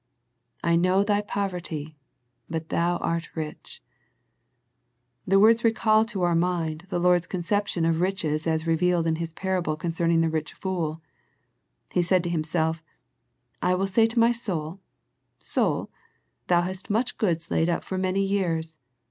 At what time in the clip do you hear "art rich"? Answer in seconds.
2.97-3.83